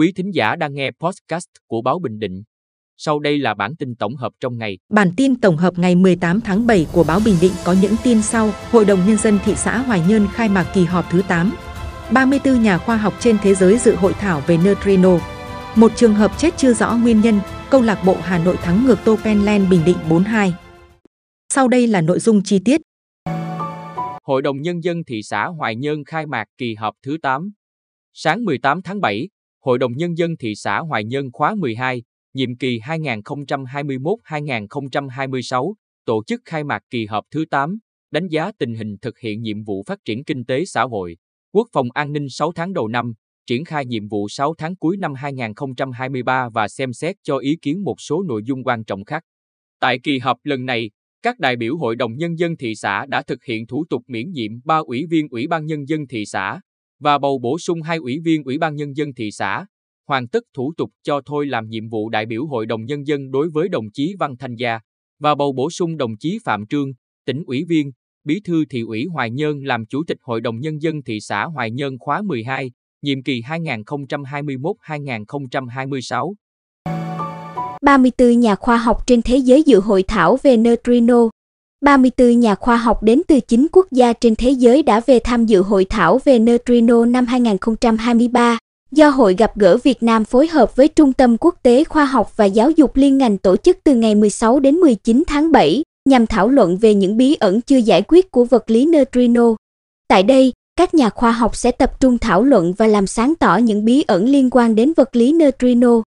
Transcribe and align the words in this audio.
Quý 0.00 0.12
thính 0.16 0.30
giả 0.34 0.56
đang 0.56 0.74
nghe 0.74 0.90
podcast 1.00 1.46
của 1.66 1.82
Báo 1.82 1.98
Bình 1.98 2.18
Định. 2.18 2.42
Sau 2.96 3.18
đây 3.18 3.38
là 3.38 3.54
bản 3.54 3.76
tin 3.76 3.94
tổng 3.94 4.16
hợp 4.16 4.32
trong 4.40 4.58
ngày. 4.58 4.78
Bản 4.90 5.10
tin 5.16 5.40
tổng 5.40 5.56
hợp 5.56 5.78
ngày 5.78 5.94
18 5.94 6.40
tháng 6.40 6.66
7 6.66 6.86
của 6.92 7.04
Báo 7.04 7.20
Bình 7.24 7.34
Định 7.40 7.52
có 7.64 7.74
những 7.82 7.94
tin 8.04 8.22
sau. 8.22 8.50
Hội 8.70 8.84
đồng 8.84 9.06
Nhân 9.06 9.16
dân 9.16 9.38
thị 9.44 9.54
xã 9.54 9.78
Hoài 9.78 10.00
Nhơn 10.08 10.26
khai 10.32 10.48
mạc 10.48 10.70
kỳ 10.74 10.84
họp 10.84 11.04
thứ 11.10 11.22
8. 11.28 11.52
34 12.12 12.62
nhà 12.62 12.78
khoa 12.78 12.96
học 12.96 13.14
trên 13.20 13.36
thế 13.42 13.54
giới 13.54 13.78
dự 13.78 13.94
hội 13.94 14.12
thảo 14.12 14.42
về 14.46 14.58
neutrino. 14.64 15.18
Một 15.76 15.92
trường 15.96 16.14
hợp 16.14 16.38
chết 16.38 16.54
chưa 16.56 16.72
rõ 16.72 16.96
nguyên 16.96 17.20
nhân, 17.20 17.40
câu 17.70 17.82
lạc 17.82 18.02
bộ 18.06 18.16
Hà 18.20 18.44
Nội 18.44 18.56
thắng 18.56 18.86
ngược 18.86 18.98
Tô 19.04 19.16
Penland 19.24 19.70
Bình 19.70 19.80
Định 19.86 19.98
4-2. 20.08 20.50
Sau 21.54 21.68
đây 21.68 21.86
là 21.86 22.00
nội 22.00 22.18
dung 22.18 22.42
chi 22.42 22.60
tiết. 22.64 22.80
Hội 24.22 24.42
đồng 24.42 24.62
Nhân 24.62 24.80
dân 24.84 25.04
thị 25.06 25.22
xã 25.22 25.46
Hoài 25.46 25.76
Nhơn 25.76 26.04
khai 26.04 26.26
mạc 26.26 26.44
kỳ 26.58 26.74
họp 26.74 26.94
thứ 27.02 27.16
8. 27.22 27.50
Sáng 28.12 28.44
18 28.44 28.82
tháng 28.82 29.00
7, 29.00 29.28
Hội 29.64 29.78
đồng 29.78 29.92
Nhân 29.92 30.18
dân 30.18 30.36
thị 30.36 30.54
xã 30.54 30.78
Hoài 30.78 31.04
Nhân 31.04 31.30
khóa 31.32 31.54
12, 31.54 32.02
nhiệm 32.34 32.56
kỳ 32.56 32.78
2021-2026, 32.78 35.74
tổ 36.04 36.24
chức 36.26 36.40
khai 36.44 36.64
mạc 36.64 36.82
kỳ 36.90 37.06
họp 37.06 37.24
thứ 37.30 37.44
8, 37.50 37.78
đánh 38.10 38.28
giá 38.28 38.52
tình 38.58 38.74
hình 38.74 38.96
thực 39.02 39.18
hiện 39.18 39.42
nhiệm 39.42 39.64
vụ 39.64 39.82
phát 39.86 39.98
triển 40.04 40.24
kinh 40.24 40.44
tế 40.44 40.64
xã 40.64 40.82
hội, 40.82 41.16
quốc 41.52 41.68
phòng 41.72 41.88
an 41.94 42.12
ninh 42.12 42.28
6 42.28 42.52
tháng 42.52 42.72
đầu 42.72 42.88
năm, 42.88 43.12
triển 43.46 43.64
khai 43.64 43.86
nhiệm 43.86 44.08
vụ 44.08 44.28
6 44.28 44.54
tháng 44.58 44.76
cuối 44.76 44.96
năm 44.96 45.14
2023 45.14 46.48
và 46.54 46.68
xem 46.68 46.92
xét 46.92 47.16
cho 47.22 47.38
ý 47.38 47.56
kiến 47.62 47.84
một 47.84 48.00
số 48.00 48.22
nội 48.22 48.42
dung 48.44 48.64
quan 48.64 48.84
trọng 48.84 49.04
khác. 49.04 49.22
Tại 49.80 49.98
kỳ 50.02 50.18
họp 50.18 50.36
lần 50.44 50.66
này, 50.66 50.90
các 51.22 51.38
đại 51.38 51.56
biểu 51.56 51.76
Hội 51.76 51.96
đồng 51.96 52.16
Nhân 52.16 52.38
dân 52.38 52.56
thị 52.56 52.74
xã 52.74 53.06
đã 53.08 53.22
thực 53.22 53.44
hiện 53.44 53.66
thủ 53.66 53.84
tục 53.90 54.02
miễn 54.06 54.30
nhiệm 54.30 54.52
3 54.64 54.76
ủy 54.76 55.06
viên 55.10 55.28
Ủy 55.28 55.46
ban 55.46 55.66
Nhân 55.66 55.88
dân 55.88 56.06
thị 56.06 56.24
xã 56.26 56.60
và 57.00 57.18
bầu 57.18 57.38
bổ 57.38 57.58
sung 57.58 57.82
hai 57.82 57.96
ủy 57.96 58.20
viên 58.24 58.44
Ủy 58.44 58.58
ban 58.58 58.76
Nhân 58.76 58.96
dân 58.96 59.14
thị 59.14 59.30
xã, 59.30 59.66
hoàn 60.08 60.28
tất 60.28 60.44
thủ 60.54 60.72
tục 60.76 60.90
cho 61.02 61.20
thôi 61.26 61.46
làm 61.46 61.68
nhiệm 61.68 61.88
vụ 61.88 62.08
đại 62.08 62.26
biểu 62.26 62.46
Hội 62.46 62.66
đồng 62.66 62.84
Nhân 62.84 63.06
dân 63.06 63.30
đối 63.30 63.48
với 63.48 63.68
đồng 63.68 63.90
chí 63.92 64.14
Văn 64.18 64.36
Thanh 64.36 64.54
Gia 64.54 64.80
và 65.20 65.34
bầu 65.34 65.52
bổ 65.52 65.70
sung 65.70 65.96
đồng 65.96 66.16
chí 66.16 66.38
Phạm 66.44 66.66
Trương, 66.66 66.92
tỉnh 67.26 67.42
ủy 67.46 67.64
viên, 67.68 67.92
bí 68.24 68.40
thư 68.44 68.64
thị 68.70 68.80
ủy 68.80 69.06
Hoài 69.12 69.30
Nhơn 69.30 69.64
làm 69.64 69.86
chủ 69.86 70.02
tịch 70.06 70.18
Hội 70.22 70.40
đồng 70.40 70.60
Nhân 70.60 70.82
dân 70.82 71.02
thị 71.02 71.20
xã 71.20 71.44
Hoài 71.44 71.70
Nhơn 71.70 71.98
khóa 71.98 72.22
12, 72.22 72.70
nhiệm 73.02 73.22
kỳ 73.22 73.40
2021-2026. 73.40 76.34
34 77.82 78.40
nhà 78.40 78.54
khoa 78.54 78.76
học 78.76 79.06
trên 79.06 79.22
thế 79.22 79.36
giới 79.36 79.62
dự 79.62 79.80
hội 79.80 80.04
thảo 80.08 80.38
về 80.42 80.56
neutrino. 80.56 81.28
34 81.80 82.40
nhà 82.40 82.54
khoa 82.54 82.76
học 82.76 83.02
đến 83.02 83.22
từ 83.28 83.40
9 83.40 83.66
quốc 83.72 83.86
gia 83.90 84.12
trên 84.12 84.36
thế 84.36 84.50
giới 84.50 84.82
đã 84.82 85.00
về 85.06 85.18
tham 85.18 85.46
dự 85.46 85.62
hội 85.62 85.84
thảo 85.84 86.20
về 86.24 86.38
neutrino 86.38 87.04
năm 87.04 87.26
2023 87.26 88.58
do 88.92 89.08
Hội 89.08 89.34
gặp 89.38 89.56
gỡ 89.56 89.76
Việt 89.76 90.02
Nam 90.02 90.24
phối 90.24 90.48
hợp 90.48 90.76
với 90.76 90.88
Trung 90.88 91.12
tâm 91.12 91.36
Quốc 91.40 91.54
tế 91.62 91.84
Khoa 91.84 92.04
học 92.04 92.36
và 92.36 92.44
Giáo 92.44 92.70
dục 92.70 92.96
liên 92.96 93.18
ngành 93.18 93.38
tổ 93.38 93.56
chức 93.56 93.78
từ 93.84 93.94
ngày 93.94 94.14
16 94.14 94.60
đến 94.60 94.74
19 94.74 95.22
tháng 95.26 95.52
7 95.52 95.82
nhằm 96.08 96.26
thảo 96.26 96.48
luận 96.48 96.76
về 96.76 96.94
những 96.94 97.16
bí 97.16 97.34
ẩn 97.34 97.60
chưa 97.60 97.76
giải 97.76 98.02
quyết 98.08 98.30
của 98.30 98.44
vật 98.44 98.70
lý 98.70 98.86
neutrino. 98.86 99.54
Tại 100.08 100.22
đây, 100.22 100.52
các 100.76 100.94
nhà 100.94 101.10
khoa 101.10 101.32
học 101.32 101.56
sẽ 101.56 101.70
tập 101.70 102.00
trung 102.00 102.18
thảo 102.18 102.42
luận 102.42 102.72
và 102.72 102.86
làm 102.86 103.06
sáng 103.06 103.34
tỏ 103.34 103.56
những 103.56 103.84
bí 103.84 104.04
ẩn 104.06 104.28
liên 104.28 104.50
quan 104.50 104.74
đến 104.74 104.92
vật 104.96 105.16
lý 105.16 105.32
neutrino. 105.32 106.02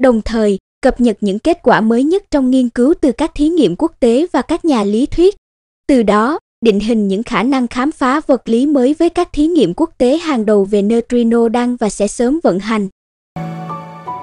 Đồng 0.00 0.22
thời, 0.22 0.58
cập 0.80 1.00
nhật 1.00 1.16
những 1.20 1.38
kết 1.38 1.58
quả 1.62 1.80
mới 1.80 2.04
nhất 2.04 2.24
trong 2.30 2.50
nghiên 2.50 2.68
cứu 2.68 2.94
từ 3.00 3.12
các 3.12 3.30
thí 3.34 3.48
nghiệm 3.48 3.76
quốc 3.76 3.92
tế 4.00 4.26
và 4.32 4.42
các 4.42 4.64
nhà 4.64 4.84
lý 4.84 5.06
thuyết. 5.06 5.34
Từ 5.88 6.02
đó, 6.02 6.38
định 6.64 6.80
hình 6.80 7.08
những 7.08 7.22
khả 7.22 7.42
năng 7.42 7.66
khám 7.66 7.92
phá 7.92 8.20
vật 8.26 8.48
lý 8.48 8.66
mới 8.66 8.94
với 8.94 9.08
các 9.08 9.28
thí 9.32 9.46
nghiệm 9.46 9.74
quốc 9.74 9.90
tế 9.98 10.16
hàng 10.18 10.46
đầu 10.46 10.64
về 10.64 10.82
neutrino 10.82 11.48
đang 11.48 11.76
và 11.76 11.88
sẽ 11.88 12.06
sớm 12.06 12.40
vận 12.42 12.58
hành. 12.58 12.88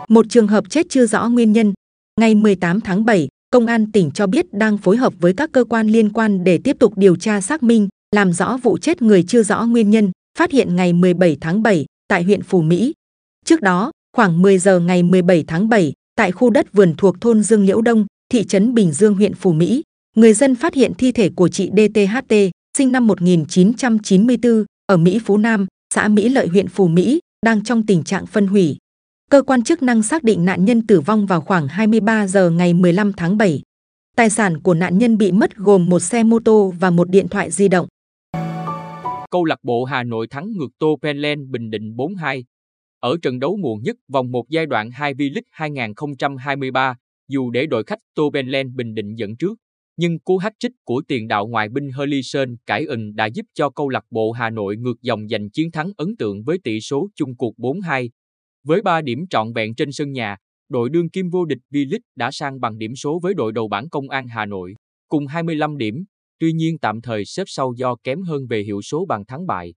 Một 0.08 0.26
trường 0.30 0.48
hợp 0.48 0.70
chết 0.70 0.86
chưa 0.90 1.06
rõ 1.06 1.30
nguyên 1.30 1.52
nhân. 1.52 1.74
Ngày 2.20 2.36
18 2.36 2.82
tháng 2.82 3.06
7, 3.06 3.28
Công 3.54 3.66
an 3.66 3.92
tỉnh 3.92 4.12
cho 4.12 4.28
biết 4.28 4.54
đang 4.54 4.78
phối 4.78 4.98
hợp 4.98 5.14
với 5.20 5.34
các 5.34 5.52
cơ 5.52 5.64
quan 5.64 5.88
liên 5.88 6.10
quan 6.10 6.44
để 6.44 6.58
tiếp 6.58 6.76
tục 6.80 6.94
điều 6.98 7.16
tra 7.16 7.42
xác 7.42 7.64
minh, 7.64 7.88
làm 8.16 8.34
rõ 8.34 8.58
vụ 8.58 8.78
chết 8.78 9.02
người 9.02 9.24
chưa 9.24 9.44
rõ 9.44 9.66
nguyên 9.66 9.90
nhân, 9.90 10.12
phát 10.38 10.52
hiện 10.52 10.76
ngày 10.76 10.94
17 10.94 11.38
tháng 11.42 11.64
7 11.64 11.86
tại 12.08 12.24
huyện 12.24 12.44
Phù 12.44 12.62
Mỹ. 12.62 12.94
Trước 13.46 13.62
đó, 13.62 13.92
khoảng 14.18 14.42
10 14.42 14.58
giờ 14.58 14.80
ngày 14.80 15.04
17 15.04 15.44
tháng 15.48 15.70
7, 15.70 15.94
tại 16.16 16.32
khu 16.32 16.50
đất 16.50 16.74
vườn 16.74 16.94
thuộc 16.98 17.22
thôn 17.22 17.44
Dương 17.44 17.66
Liễu 17.66 17.82
Đông, 17.82 18.06
thị 18.30 18.44
trấn 18.44 18.74
Bình 18.74 18.92
Dương 18.92 19.16
huyện 19.16 19.34
Phù 19.34 19.54
Mỹ, 19.54 19.84
người 20.16 20.34
dân 20.34 20.56
phát 20.56 20.74
hiện 20.74 20.94
thi 20.98 21.12
thể 21.12 21.30
của 21.30 21.48
chị 21.48 21.72
DTHT, 21.78 22.34
sinh 22.78 22.92
năm 22.92 23.08
1994, 23.08 24.66
ở 24.86 24.98
Mỹ 24.98 25.20
Phú 25.26 25.38
Nam, 25.38 25.66
xã 25.94 26.08
Mỹ 26.08 26.30
Lợi 26.30 26.48
huyện 26.48 26.68
Phù 26.68 26.88
Mỹ, 26.88 27.20
đang 27.46 27.64
trong 27.64 27.86
tình 27.86 28.04
trạng 28.04 28.26
phân 28.26 28.48
hủy. 28.48 28.78
Cơ 29.32 29.42
quan 29.42 29.64
chức 29.64 29.84
năng 29.84 30.04
xác 30.04 30.24
định 30.24 30.46
nạn 30.46 30.66
nhân 30.66 30.88
tử 30.88 31.02
vong 31.02 31.26
vào 31.26 31.42
khoảng 31.42 31.68
23 31.68 32.28
giờ 32.28 32.50
ngày 32.50 32.74
15 32.74 33.14
tháng 33.14 33.38
7. 33.38 33.62
Tài 34.16 34.30
sản 34.30 34.62
của 34.62 34.74
nạn 34.74 34.98
nhân 34.98 35.18
bị 35.18 35.32
mất 35.32 35.56
gồm 35.56 35.90
một 35.90 36.00
xe 36.00 36.24
mô 36.24 36.40
tô 36.40 36.74
và 36.80 36.90
một 36.90 37.10
điện 37.10 37.28
thoại 37.28 37.52
di 37.52 37.68
động. 37.68 37.88
Câu 39.32 39.46
lạc 39.46 39.60
bộ 39.64 39.84
Hà 39.84 40.04
Nội 40.04 40.28
thắng 40.28 40.52
ngược 40.52 40.70
Tô 40.80 40.98
Penland 41.02 41.50
Bình 41.50 41.70
Định 41.70 41.96
42 41.96 42.44
ở 43.04 43.18
trận 43.22 43.40
đấu 43.40 43.58
muộn 43.58 43.82
nhất 43.82 43.96
vòng 44.08 44.32
một 44.32 44.50
giai 44.50 44.66
đoạn 44.66 44.92
2 44.92 45.14
V-League 45.14 45.42
2023, 45.52 46.96
dù 47.28 47.50
để 47.52 47.66
đội 47.66 47.84
khách 47.84 48.00
Tobenland 48.16 48.76
Bình 48.76 48.94
Định 48.94 49.16
dẫn 49.16 49.36
trước, 49.36 49.60
nhưng 49.98 50.20
cú 50.20 50.38
hat 50.38 50.54
trích 50.60 50.72
của 50.84 51.02
tiền 51.08 51.28
đạo 51.28 51.48
ngoại 51.48 51.70
binh 51.70 51.92
Hurlison 51.92 52.56
cải 52.66 52.86
ẩn 52.86 53.16
đã 53.16 53.26
giúp 53.26 53.46
cho 53.54 53.70
câu 53.70 53.90
lạc 53.90 54.06
bộ 54.12 54.32
Hà 54.32 54.50
Nội 54.50 54.78
ngược 54.78 55.02
dòng 55.02 55.28
giành 55.28 55.50
chiến 55.50 55.72
thắng 55.72 55.92
ấn 55.98 56.16
tượng 56.18 56.44
với 56.44 56.58
tỷ 56.64 56.80
số 56.82 57.10
chung 57.16 57.36
cuộc 57.36 57.54
4-2. 57.58 58.10
Với 58.64 58.82
3 58.82 59.02
điểm 59.02 59.28
trọn 59.30 59.54
vẹn 59.54 59.76
trên 59.76 59.92
sân 59.92 60.12
nhà, 60.12 60.38
đội 60.70 60.90
đương 60.90 61.10
kim 61.10 61.30
vô 61.30 61.46
địch 61.46 61.60
V-League 61.72 62.00
đã 62.16 62.32
sang 62.32 62.60
bằng 62.60 62.78
điểm 62.78 62.96
số 62.96 63.20
với 63.24 63.34
đội 63.34 63.52
đầu 63.52 63.68
bảng 63.68 63.90
Công 63.90 64.10
an 64.10 64.28
Hà 64.28 64.46
Nội, 64.46 64.74
cùng 65.08 65.28
25 65.28 65.78
điểm, 65.78 66.04
tuy 66.40 66.54
nhiên 66.54 66.80
tạm 66.80 67.02
thời 67.02 67.26
xếp 67.26 67.44
sau 67.48 67.74
do 67.78 67.96
kém 68.04 68.22
hơn 68.22 68.48
về 68.48 68.64
hiệu 68.64 68.82
số 68.82 69.06
bàn 69.06 69.26
thắng 69.26 69.48
bại. 69.48 69.74